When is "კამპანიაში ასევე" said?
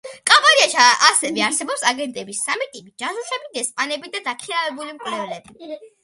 0.29-1.41